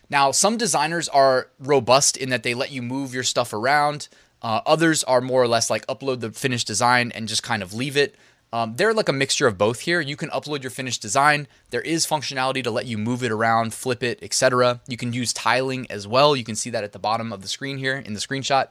Now, 0.08 0.30
some 0.32 0.56
designers 0.56 1.08
are 1.08 1.48
robust 1.58 2.16
in 2.16 2.30
that 2.30 2.42
they 2.42 2.54
let 2.54 2.72
you 2.72 2.82
move 2.82 3.14
your 3.14 3.22
stuff 3.22 3.52
around. 3.52 4.08
Uh, 4.42 4.62
others 4.64 5.04
are 5.04 5.20
more 5.20 5.42
or 5.42 5.48
less 5.48 5.68
like 5.68 5.86
upload 5.86 6.20
the 6.20 6.32
finished 6.32 6.66
design 6.66 7.12
and 7.14 7.28
just 7.28 7.42
kind 7.42 7.62
of 7.62 7.74
leave 7.74 7.96
it. 7.96 8.16
Um, 8.52 8.74
they're 8.74 8.94
like 8.94 9.08
a 9.08 9.12
mixture 9.12 9.46
of 9.46 9.56
both 9.56 9.80
here. 9.80 10.00
You 10.00 10.16
can 10.16 10.28
upload 10.30 10.62
your 10.62 10.70
finished 10.70 11.00
design. 11.00 11.46
There 11.70 11.80
is 11.80 12.06
functionality 12.06 12.64
to 12.64 12.70
let 12.70 12.86
you 12.86 12.98
move 12.98 13.22
it 13.22 13.30
around, 13.30 13.74
flip 13.74 14.02
it, 14.02 14.18
etc. 14.22 14.80
You 14.88 14.96
can 14.96 15.12
use 15.12 15.32
tiling 15.32 15.86
as 15.90 16.08
well. 16.08 16.34
You 16.34 16.42
can 16.42 16.56
see 16.56 16.70
that 16.70 16.82
at 16.82 16.92
the 16.92 16.98
bottom 16.98 17.32
of 17.32 17.42
the 17.42 17.48
screen 17.48 17.78
here 17.78 17.96
in 17.96 18.12
the 18.12 18.20
screenshot. 18.20 18.70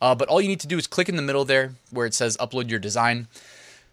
Uh, 0.00 0.14
but 0.14 0.28
all 0.28 0.40
you 0.40 0.48
need 0.48 0.60
to 0.60 0.66
do 0.66 0.76
is 0.76 0.86
click 0.86 1.08
in 1.08 1.16
the 1.16 1.22
middle 1.22 1.46
there 1.46 1.72
where 1.90 2.06
it 2.06 2.12
says 2.12 2.36
upload 2.36 2.68
your 2.68 2.78
design. 2.78 3.28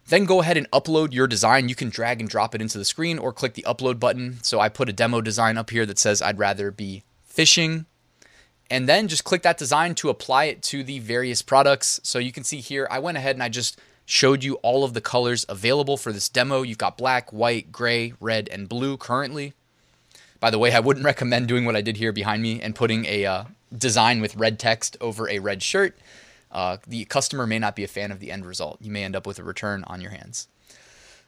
Then 0.08 0.26
go 0.26 0.42
ahead 0.42 0.58
and 0.58 0.70
upload 0.72 1.14
your 1.14 1.28
design. 1.28 1.70
You 1.70 1.76
can 1.76 1.90
drag 1.90 2.20
and 2.20 2.30
drop 2.30 2.54
it 2.54 2.62
into 2.62 2.78
the 2.78 2.84
screen 2.84 3.18
or 3.18 3.32
click 3.32 3.54
the 3.54 3.66
upload 3.68 4.00
button. 4.00 4.40
So 4.42 4.60
I 4.60 4.68
put 4.68 4.90
a 4.90 4.94
demo 4.94 5.22
design 5.22 5.58
up 5.58 5.70
here 5.70 5.86
that 5.86 6.00
says 6.00 6.22
I'd 6.22 6.40
rather 6.40 6.72
be 6.72 7.04
fishing. 7.26 7.86
And 8.70 8.90
then 8.90 9.08
just 9.08 9.24
click 9.24 9.44
that 9.44 9.58
design 9.58 9.96
to 9.96 10.10
apply 10.10 10.46
it 10.46 10.62
to 10.64 10.84
the 10.84 11.00
various 11.00 11.42
products. 11.42 12.00
So 12.04 12.20
you 12.20 12.32
can 12.32 12.44
see 12.44 12.60
here, 12.60 12.88
I 12.90 13.00
went 13.00 13.18
ahead 13.18 13.36
and 13.36 13.44
I 13.44 13.50
just 13.50 13.80
showed 14.12 14.44
you 14.44 14.56
all 14.56 14.84
of 14.84 14.94
the 14.94 15.00
colors 15.00 15.46
available 15.48 15.96
for 15.96 16.12
this 16.12 16.28
demo. 16.28 16.64
You've 16.64 16.78
got 16.78 16.98
black, 16.98 17.32
white, 17.32 17.72
gray, 17.72 18.14
red, 18.20 18.50
and 18.50 18.68
blue 18.68 18.98
currently. 18.98 19.54
By 20.42 20.50
the 20.50 20.60
way, 20.60 20.74
I 20.74 20.82
wouldn't 20.82 21.06
recommend 21.14 21.48
doing 21.48 21.64
what 21.64 21.78
I 21.78 21.82
did 21.82 21.96
here 21.96 22.12
behind 22.12 22.44
me 22.44 22.62
and 22.62 22.76
putting 22.76 23.06
a 23.06 23.26
uh, 23.26 23.44
design 23.76 24.20
with 24.20 24.36
red 24.36 24.60
text 24.60 24.98
over 25.00 25.30
a 25.30 25.40
red 25.40 25.64
shirt. 25.64 25.98
Uh, 26.52 26.76
the 26.86 27.06
customer 27.06 27.48
may 27.48 27.58
not 27.58 27.74
be 27.74 27.86
a 27.86 27.88
fan 27.88 28.12
of 28.12 28.20
the 28.20 28.34
end 28.34 28.46
result. 28.46 28.80
You 28.82 28.92
may 28.92 29.06
end 29.06 29.16
up 29.16 29.26
with 29.26 29.40
a 29.40 29.46
return 29.46 29.86
on 29.88 30.02
your 30.02 30.12
hands. 30.12 30.50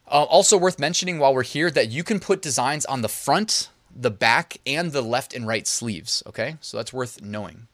Uh, 0.06 0.24
also, 0.24 0.58
worth 0.58 0.78
mentioning 0.78 1.20
while 1.20 1.34
we're 1.34 1.44
here 1.44 1.72
that 1.72 1.90
you 1.90 2.04
can 2.04 2.20
put 2.20 2.42
designs 2.42 2.86
on 2.86 3.02
the 3.02 3.08
front, 3.08 3.70
the 3.96 4.12
back, 4.12 4.58
and 4.68 4.92
the 4.92 5.02
left 5.02 5.34
and 5.34 5.48
right 5.48 5.66
sleeves. 5.66 6.22
Okay, 6.28 6.58
so 6.60 6.76
that's 6.76 6.92
worth 6.92 7.22
knowing. 7.22 7.68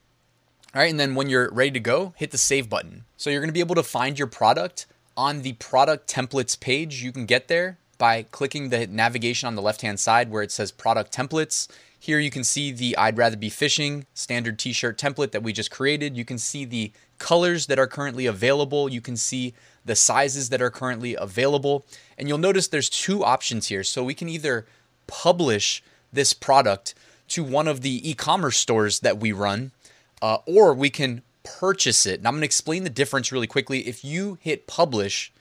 All 0.75 0.81
right, 0.81 0.91
and 0.91 0.99
then 0.99 1.15
when 1.15 1.29
you're 1.29 1.51
ready 1.51 1.71
to 1.71 1.79
go, 1.79 2.13
hit 2.15 2.29
the 2.29 2.37
save 2.37 2.69
button. 2.69 3.05
So 3.17 3.31
you're 3.31 3.41
going 3.41 3.49
to 3.49 3.53
be 3.53 3.59
able 3.59 3.73
to 3.73 3.81
find 3.81 4.19
your 4.19 4.27
product 4.27 4.85
on 5.15 5.41
the 5.41 5.53
product 5.53 6.09
templates 6.09 6.59
page, 6.59 7.03
you 7.03 7.11
can 7.11 7.25
get 7.25 7.47
there 7.47 7.77
by 7.97 8.23
clicking 8.23 8.69
the 8.69 8.87
navigation 8.87 9.47
on 9.47 9.55
the 9.55 9.61
left 9.61 9.81
hand 9.81 9.99
side 9.99 10.31
where 10.31 10.41
it 10.41 10.51
says 10.51 10.71
product 10.71 11.15
templates. 11.15 11.67
Here 11.99 12.19
you 12.19 12.31
can 12.31 12.45
see 12.45 12.71
the 12.71 12.95
I'd 12.97 13.17
rather 13.17 13.35
be 13.35 13.49
fishing 13.49 14.05
standard 14.13 14.57
t 14.57 14.71
shirt 14.71 14.97
template 14.97 15.31
that 15.31 15.43
we 15.43 15.51
just 15.51 15.69
created. 15.69 16.15
You 16.15 16.23
can 16.23 16.37
see 16.37 16.63
the 16.63 16.93
colors 17.17 17.67
that 17.67 17.77
are 17.77 17.87
currently 17.87 18.25
available. 18.25 18.89
You 18.89 19.01
can 19.01 19.17
see 19.17 19.53
the 19.85 19.95
sizes 19.95 20.49
that 20.49 20.61
are 20.61 20.69
currently 20.69 21.15
available. 21.15 21.85
And 22.17 22.29
you'll 22.29 22.37
notice 22.37 22.67
there's 22.67 22.89
two 22.89 23.23
options 23.23 23.67
here. 23.67 23.83
So 23.83 24.03
we 24.03 24.13
can 24.13 24.29
either 24.29 24.65
publish 25.07 25.83
this 26.13 26.33
product 26.33 26.95
to 27.29 27.43
one 27.43 27.67
of 27.67 27.81
the 27.81 28.09
e 28.09 28.13
commerce 28.13 28.57
stores 28.57 29.01
that 29.01 29.19
we 29.19 29.31
run, 29.33 29.71
uh, 30.21 30.37
or 30.45 30.73
we 30.73 30.89
can 30.89 31.21
purchase 31.57 32.05
it. 32.05 32.19
And 32.19 32.27
I'm 32.27 32.33
going 32.33 32.41
to 32.41 32.45
explain 32.45 32.83
the 32.83 32.89
difference 32.89 33.31
really 33.31 33.47
quickly. 33.47 33.87
If 33.87 34.03
you 34.03 34.37
hit 34.41 34.67
publish, 34.67 35.31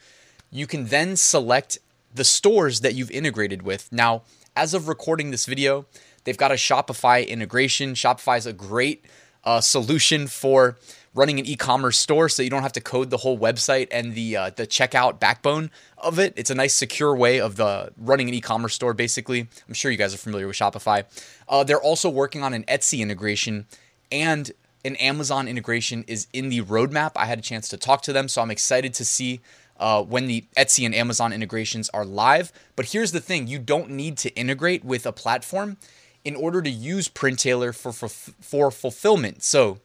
you 0.50 0.67
can 0.67 0.87
then 0.87 1.17
select 1.17 1.79
the 2.15 2.25
stores 2.25 2.81
that 2.81 2.95
you've 2.95 3.11
integrated 3.11 3.62
with. 3.62 3.91
Now, 3.93 4.23
as 4.57 4.75
of 4.75 4.88
recording 4.88 5.31
this 5.31 5.47
video, 5.47 5.87
they've 6.25 6.37
got 6.37 6.50
a 6.50 6.55
Shopify 6.55 7.27
integration. 7.27 7.95
Shopify 7.95 8.38
is 8.38 8.47
a 8.47 8.53
great 8.53 9.05
uh, 9.45 9.61
solution 9.61 10.27
for 10.27 10.77
running 11.15 11.38
an 11.38 11.47
e-commerce 11.47 11.99
store, 11.99 12.29
so 12.29 12.43
you 12.43 12.50
don't 12.50 12.62
have 12.62 12.73
to 12.73 12.81
code 12.81 13.11
the 13.11 13.19
whole 13.19 13.38
website 13.38 13.88
and 13.91 14.15
the 14.15 14.37
uh, 14.37 14.50
the 14.50 14.67
checkout 14.67 15.19
backbone 15.19 15.71
of 15.97 16.19
it. 16.19 16.33
It's 16.37 16.50
a 16.50 16.55
nice, 16.55 16.75
secure 16.75 17.15
way 17.15 17.41
of 17.41 17.57
the 17.57 17.93
running 17.97 18.29
an 18.29 18.35
e-commerce 18.35 18.75
store. 18.75 18.95
Basically, 18.95 19.49
I'm 19.67 19.75
sure 19.75 19.91
you 19.91 19.97
guys 19.97 20.15
are 20.15 20.19
familiar 20.19 20.47
with 20.47 20.57
Shopify. 20.57 21.05
Uh, 21.49 21.65
they're 21.65 21.81
also 21.81 22.09
working 22.09 22.43
on 22.43 22.53
an 22.55 22.65
Etsy 22.65 23.00
integration 23.00 23.67
and 24.11 24.53
an 24.88 24.97
Amazon 24.97 25.47
integration 25.47 26.04
is 26.09 26.26
in 26.33 26.49
the 26.49 26.62
roadmap. 26.62 27.12
I 27.14 27.26
had 27.26 27.38
a 27.38 27.42
chance 27.42 27.68
to 27.68 27.76
talk 27.76 28.02
to 28.02 28.12
them, 28.12 28.26
so 28.26 28.42
I'm 28.42 28.50
excited 28.50 28.95
to 28.95 29.04
see 29.04 29.40
uh, 29.78 30.02
when 30.02 30.26
the 30.26 30.47
Etsy 30.57 30.85
and 30.85 30.95
Amazon 30.95 31.33
integrations 31.33 31.88
are 31.90 32.04
live. 32.04 32.50
But 32.75 32.87
here's 32.87 33.12
the 33.12 33.21
thing 33.21 33.47
you 33.47 33.61
don't 33.61 33.90
need 33.90 34.18
to 34.18 34.35
integrate 34.35 34.85
with 34.85 35.07
a 35.07 35.12
platform 35.12 35.76
in 36.25 36.35
order 36.35 36.61
to 36.62 36.71
use 36.71 37.09
Printailor 37.09 37.73
for, 37.73 37.92
for, 37.92 38.09
for 38.09 38.71
fulfillment. 38.71 39.45
So 39.45 39.78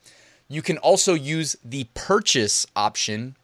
you 0.48 0.62
can 0.62 0.78
also 0.80 1.14
use 1.14 1.56
the 1.64 1.86
purchase 1.94 2.66
option. 2.76 3.36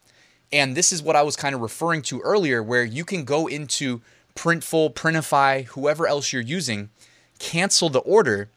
And 0.51 0.75
this 0.75 0.91
is 0.91 1.03
what 1.03 1.15
I 1.15 1.21
was 1.21 1.35
kind 1.35 1.53
of 1.53 1.61
referring 1.61 2.01
to 2.03 2.19
earlier, 2.21 2.63
where 2.63 2.83
you 2.83 3.05
can 3.05 3.25
go 3.25 3.47
into 3.47 4.01
Printful, 4.33 4.93
Printify, 4.95 5.65
whoever 5.65 6.07
else 6.07 6.33
you're 6.33 6.41
using, 6.41 6.89
cancel 7.37 7.89
the 7.89 7.99
order, 7.99 8.49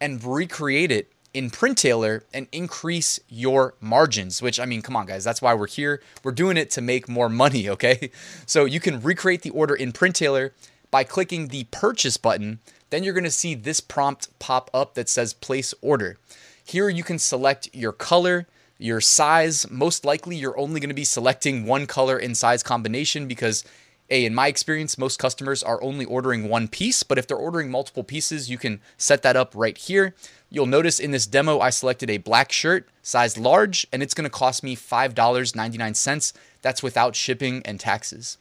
and 0.00 0.22
recreate 0.22 0.92
it 0.92 1.10
in 1.34 1.50
Printailor 1.50 2.22
and 2.32 2.46
increase 2.52 3.18
your 3.28 3.74
margins, 3.80 4.42
which 4.42 4.60
I 4.60 4.66
mean, 4.66 4.82
come 4.82 4.96
on, 4.96 5.06
guys, 5.06 5.24
that's 5.24 5.40
why 5.40 5.54
we're 5.54 5.66
here. 5.66 6.02
We're 6.22 6.32
doing 6.32 6.56
it 6.56 6.70
to 6.70 6.80
make 6.80 7.08
more 7.08 7.28
money, 7.28 7.68
okay? 7.70 8.10
So 8.46 8.64
you 8.64 8.80
can 8.80 9.00
recreate 9.00 9.42
the 9.42 9.50
order 9.50 9.74
in 9.74 9.92
Printailor 9.92 10.52
by 10.90 11.04
clicking 11.04 11.48
the 11.48 11.64
purchase 11.64 12.16
button. 12.16 12.60
Then 12.90 13.02
you're 13.02 13.14
gonna 13.14 13.30
see 13.30 13.54
this 13.54 13.80
prompt 13.80 14.38
pop 14.38 14.70
up 14.74 14.94
that 14.94 15.08
says 15.08 15.32
place 15.32 15.72
order. 15.80 16.18
Here 16.64 16.88
you 16.88 17.02
can 17.02 17.18
select 17.18 17.68
your 17.72 17.92
color, 17.92 18.46
your 18.78 19.00
size. 19.00 19.68
Most 19.70 20.04
likely, 20.04 20.36
you're 20.36 20.58
only 20.58 20.80
gonna 20.80 20.92
be 20.92 21.04
selecting 21.04 21.64
one 21.64 21.86
color 21.86 22.18
and 22.18 22.36
size 22.36 22.62
combination 22.62 23.26
because 23.26 23.64
a, 24.12 24.26
in 24.26 24.34
my 24.34 24.46
experience, 24.46 24.98
most 24.98 25.18
customers 25.18 25.62
are 25.62 25.82
only 25.82 26.04
ordering 26.04 26.48
one 26.48 26.68
piece, 26.68 27.02
but 27.02 27.18
if 27.18 27.26
they're 27.26 27.36
ordering 27.36 27.70
multiple 27.70 28.04
pieces, 28.04 28.50
you 28.50 28.58
can 28.58 28.80
set 28.98 29.22
that 29.22 29.36
up 29.36 29.52
right 29.56 29.76
here. 29.76 30.14
You'll 30.50 30.66
notice 30.66 31.00
in 31.00 31.12
this 31.12 31.26
demo, 31.26 31.60
I 31.60 31.70
selected 31.70 32.10
a 32.10 32.18
black 32.18 32.52
shirt, 32.52 32.88
size 33.02 33.38
large, 33.38 33.86
and 33.90 34.02
it's 34.02 34.12
gonna 34.12 34.30
cost 34.30 34.62
me 34.62 34.76
$5.99. 34.76 36.32
That's 36.60 36.82
without 36.82 37.16
shipping 37.16 37.62
and 37.64 37.80
taxes. 37.80 38.36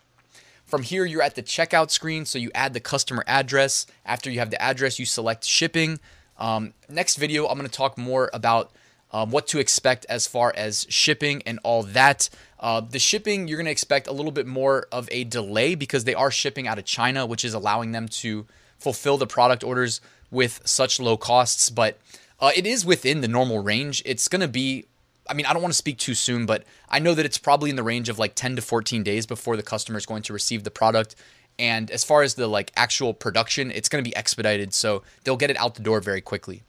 From 0.66 0.84
here, 0.84 1.06
you're 1.06 1.22
at 1.22 1.36
the 1.36 1.44
checkout 1.44 1.90
screen, 1.90 2.26
so 2.26 2.38
you 2.38 2.52
add 2.54 2.74
the 2.74 2.80
customer 2.80 3.24
address. 3.26 3.86
After 4.06 4.30
you 4.30 4.40
have 4.40 4.52
the 4.52 4.62
address, 4.62 5.00
you 5.00 5.06
select 5.06 5.46
shipping. 5.46 6.00
Um, 6.38 6.74
next 6.90 7.16
video, 7.16 7.48
I'm 7.48 7.58
gonna 7.58 7.70
talk 7.70 7.98
more 7.98 8.30
about 8.34 8.72
um, 9.12 9.32
what 9.32 9.48
to 9.48 9.60
expect 9.60 10.06
as 10.10 10.28
far 10.28 10.54
as 10.56 10.86
shipping 10.90 11.42
and 11.46 11.60
all 11.64 11.84
that. 11.84 12.30
Uh, 12.60 12.82
the 12.82 13.00
shipping, 13.00 13.48
you're 13.48 13.58
going 13.58 13.66
to 13.66 13.72
expect 13.72 14.08
a 14.08 14.12
little 14.12 14.32
bit 14.32 14.48
more 14.48 14.88
of 14.92 15.08
a 15.12 15.24
delay 15.26 15.76
because 15.76 16.04
they 16.04 16.14
are 16.14 16.32
shipping 16.32 16.68
out 16.68 16.78
of 16.78 16.86
China, 16.86 17.26
which 17.26 17.44
is 17.44 17.54
allowing 17.54 17.92
them 17.92 18.08
to 18.08 18.46
fulfill 18.78 19.18
the 19.18 19.28
product 19.28 19.64
orders 19.64 20.02
with 20.30 20.62
such 20.64 21.00
low 21.00 21.18
costs. 21.18 21.70
But 21.70 21.98
uh, 22.40 22.52
it 22.56 22.66
is 22.66 22.86
within 22.86 23.22
the 23.22 23.28
normal 23.28 23.60
range. 23.60 24.02
It's 24.06 24.28
going 24.28 24.42
to 24.42 24.48
be, 24.48 24.86
I 25.30 25.34
mean, 25.34 25.46
I 25.46 25.54
don't 25.54 25.62
want 25.62 25.74
to 25.74 25.78
speak 25.78 25.98
too 25.98 26.16
soon, 26.16 26.46
but 26.46 26.64
I 26.90 27.00
know 27.00 27.14
that 27.14 27.26
it's 27.26 27.38
probably 27.38 27.70
in 27.70 27.76
the 27.76 27.84
range 27.84 28.10
of 28.10 28.18
like 28.18 28.36
10 28.36 28.56
to 28.56 28.62
14 28.62 29.04
days 29.04 29.26
before 29.26 29.58
the 29.58 29.64
customer 29.64 29.98
is 29.98 30.06
going 30.06 30.24
to 30.24 30.34
receive 30.34 30.64
the 30.64 30.72
product. 30.72 31.16
And 31.60 31.92
as 31.92 32.04
far 32.04 32.24
as 32.24 32.36
the 32.36 32.48
like 32.48 32.72
actual 32.76 33.14
production, 33.14 33.72
it's 33.72 33.90
going 33.90 34.04
to 34.04 34.10
be 34.10 34.16
expedited. 34.16 34.74
So 34.74 35.04
they'll 35.24 35.38
get 35.38 35.52
it 35.52 35.58
out 35.58 35.76
the 35.76 35.84
door 35.84 36.00
very 36.00 36.22
quickly. 36.22 36.64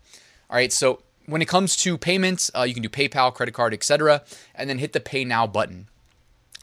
All 0.50 0.56
right. 0.56 0.72
So 0.72 1.00
when 1.26 1.42
it 1.42 1.48
comes 1.48 1.76
to 1.76 1.96
payments, 1.96 2.50
uh, 2.56 2.62
you 2.62 2.74
can 2.74 2.82
do 2.82 2.88
PayPal, 2.88 3.32
credit 3.32 3.52
card, 3.52 3.72
etc., 3.72 4.22
and 4.54 4.68
then 4.68 4.78
hit 4.78 4.92
the 4.92 5.00
Pay 5.00 5.24
Now 5.24 5.46
button. 5.46 5.88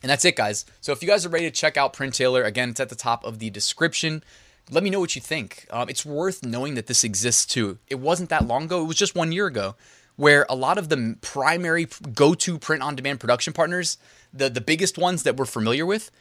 And 0.01 0.09
that's 0.09 0.25
it, 0.25 0.35
guys. 0.35 0.65
So 0.81 0.91
if 0.91 1.01
you 1.01 1.07
guys 1.07 1.25
are 1.25 1.29
ready 1.29 1.45
to 1.45 1.51
check 1.51 1.75
out 1.75 1.93
Printailor, 1.93 2.45
again, 2.45 2.69
it's 2.69 2.79
at 2.79 2.89
the 2.89 2.95
top 2.95 3.23
of 3.25 3.39
the 3.39 3.49
description. 3.49 4.23
Let 4.71 4.83
me 4.83 4.89
know 4.89 4.99
what 4.99 5.15
you 5.15 5.21
think. 5.21 5.65
Um, 5.71 5.89
it's 5.89 6.05
worth 6.05 6.45
knowing 6.45 6.75
that 6.75 6.87
this 6.87 7.03
exists 7.03 7.45
too. 7.45 7.79
It 7.87 7.99
wasn't 7.99 8.29
that 8.29 8.47
long 8.47 8.65
ago. 8.65 8.81
It 8.81 8.87
was 8.87 8.97
just 8.97 9.15
one 9.15 9.31
year 9.31 9.47
ago, 9.47 9.75
where 10.15 10.45
a 10.49 10.55
lot 10.55 10.77
of 10.77 10.89
the 10.89 11.17
primary 11.21 11.87
go-to 12.13 12.59
print-on-demand 12.59 13.19
production 13.19 13.51
partners, 13.51 13.97
the 14.33 14.49
the 14.49 14.61
biggest 14.61 14.97
ones 14.97 15.23
that 15.23 15.35
we're 15.37 15.45
familiar 15.45 15.85
with, 15.85 16.11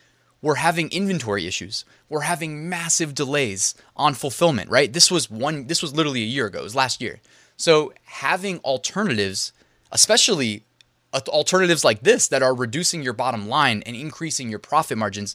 were 0.40 0.56
having 0.56 0.90
inventory 0.90 1.46
issues. 1.46 1.84
We're 2.08 2.22
having 2.22 2.68
massive 2.68 3.14
delays 3.14 3.74
on 3.96 4.14
fulfillment. 4.14 4.70
Right? 4.70 4.92
This 4.92 5.10
was 5.10 5.30
one. 5.30 5.66
This 5.66 5.82
was 5.82 5.94
literally 5.94 6.22
a 6.22 6.26
year 6.26 6.46
ago. 6.46 6.60
It 6.60 6.64
was 6.64 6.74
last 6.74 7.00
year. 7.00 7.20
So 7.58 7.92
having 8.04 8.60
alternatives, 8.60 9.52
especially 9.92 10.64
alternatives 11.12 11.84
like 11.84 12.00
this 12.00 12.28
that 12.28 12.42
are 12.42 12.54
reducing 12.54 13.02
your 13.02 13.12
bottom 13.12 13.48
line 13.48 13.82
and 13.84 13.96
increasing 13.96 14.48
your 14.48 14.60
profit 14.60 14.96
margins, 14.96 15.34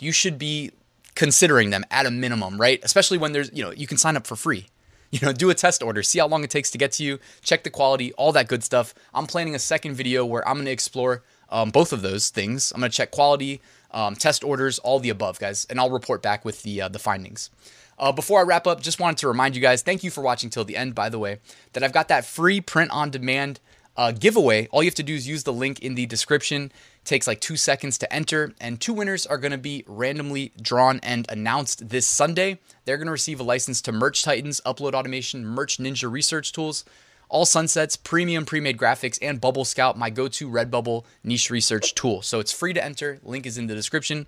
you 0.00 0.12
should 0.12 0.38
be 0.38 0.72
considering 1.14 1.70
them 1.70 1.84
at 1.90 2.06
a 2.06 2.10
minimum, 2.10 2.60
right? 2.60 2.80
Especially 2.82 3.18
when 3.18 3.32
there's, 3.32 3.50
you 3.52 3.62
know, 3.62 3.70
you 3.70 3.86
can 3.86 3.96
sign 3.96 4.16
up 4.16 4.26
for 4.26 4.36
free. 4.36 4.66
You 5.10 5.20
know, 5.20 5.32
do 5.32 5.48
a 5.48 5.54
test 5.54 5.80
order, 5.80 6.02
see 6.02 6.18
how 6.18 6.26
long 6.26 6.42
it 6.42 6.50
takes 6.50 6.72
to 6.72 6.78
get 6.78 6.90
to 6.92 7.04
you, 7.04 7.20
check 7.40 7.62
the 7.62 7.70
quality, 7.70 8.12
all 8.14 8.32
that 8.32 8.48
good 8.48 8.64
stuff. 8.64 8.94
I'm 9.14 9.28
planning 9.28 9.54
a 9.54 9.60
second 9.60 9.94
video 9.94 10.26
where 10.26 10.42
I'm 10.48 10.56
going 10.56 10.64
to 10.64 10.72
explore 10.72 11.22
um, 11.50 11.70
both 11.70 11.92
of 11.92 12.02
those 12.02 12.30
things. 12.30 12.72
I'm 12.72 12.80
going 12.80 12.90
to 12.90 12.96
check 12.96 13.12
quality, 13.12 13.60
um, 13.92 14.16
test 14.16 14.42
orders, 14.42 14.80
all 14.80 14.98
the 14.98 15.10
above, 15.10 15.38
guys, 15.38 15.68
and 15.70 15.78
I'll 15.78 15.90
report 15.90 16.20
back 16.20 16.44
with 16.44 16.64
the 16.64 16.80
uh, 16.82 16.88
the 16.88 16.98
findings. 16.98 17.48
Uh, 17.98 18.12
before 18.12 18.40
I 18.40 18.42
wrap 18.42 18.66
up, 18.66 18.80
just 18.80 19.00
wanted 19.00 19.18
to 19.18 19.28
remind 19.28 19.54
you 19.54 19.62
guys, 19.62 19.82
thank 19.82 20.02
you 20.02 20.10
for 20.10 20.20
watching 20.20 20.50
till 20.50 20.64
the 20.64 20.76
end, 20.76 20.94
by 20.94 21.08
the 21.08 21.18
way, 21.18 21.38
that 21.72 21.82
I've 21.82 21.92
got 21.92 22.08
that 22.08 22.24
free 22.24 22.60
print 22.60 22.90
on 22.90 23.10
demand 23.10 23.60
uh, 23.96 24.12
giveaway. 24.12 24.66
All 24.68 24.82
you 24.82 24.88
have 24.88 24.94
to 24.96 25.02
do 25.02 25.14
is 25.14 25.28
use 25.28 25.44
the 25.44 25.52
link 25.52 25.78
in 25.80 25.94
the 25.94 26.06
description. 26.06 26.64
It 26.64 27.04
takes 27.04 27.26
like 27.26 27.40
two 27.40 27.56
seconds 27.56 27.98
to 27.98 28.12
enter, 28.12 28.52
and 28.60 28.80
two 28.80 28.92
winners 28.92 29.26
are 29.26 29.38
going 29.38 29.52
to 29.52 29.58
be 29.58 29.84
randomly 29.86 30.52
drawn 30.60 30.98
and 31.02 31.26
announced 31.28 31.88
this 31.88 32.06
Sunday. 32.06 32.58
They're 32.84 32.96
going 32.96 33.06
to 33.06 33.12
receive 33.12 33.40
a 33.40 33.44
license 33.44 33.80
to 33.82 33.92
Merch 33.92 34.22
Titans, 34.22 34.60
Upload 34.66 34.94
Automation, 34.94 35.44
Merch 35.44 35.78
Ninja 35.78 36.10
Research 36.10 36.52
Tools, 36.52 36.84
all 37.28 37.46
Sunsets, 37.46 37.96
premium 37.96 38.44
pre-made 38.44 38.76
graphics, 38.76 39.18
and 39.22 39.40
Bubble 39.40 39.64
Scout, 39.64 39.98
my 39.98 40.10
go-to 40.10 40.48
Redbubble 40.48 41.04
niche 41.22 41.50
research 41.50 41.94
tool. 41.94 42.22
So 42.22 42.40
it's 42.40 42.52
free 42.52 42.72
to 42.72 42.84
enter. 42.84 43.18
Link 43.22 43.46
is 43.46 43.58
in 43.58 43.66
the 43.66 43.74
description. 43.74 44.26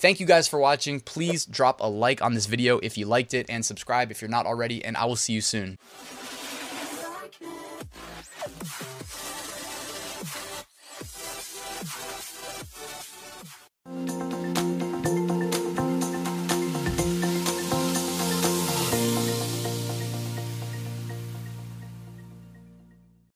Thank 0.00 0.18
you 0.18 0.24
guys 0.24 0.48
for 0.48 0.58
watching. 0.58 1.00
Please 1.00 1.44
drop 1.44 1.82
a 1.82 1.86
like 1.86 2.22
on 2.22 2.32
this 2.32 2.46
video 2.46 2.78
if 2.78 2.96
you 2.96 3.04
liked 3.04 3.34
it 3.34 3.44
and 3.50 3.66
subscribe 3.66 4.10
if 4.10 4.22
you're 4.22 4.30
not 4.30 4.46
already, 4.46 4.82
and 4.82 4.96
I 4.96 5.04
will 5.04 5.14
see 5.14 5.34
you 5.34 5.42
soon. 5.42 5.78